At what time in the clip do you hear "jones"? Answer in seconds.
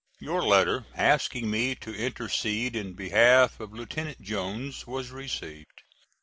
4.19-4.87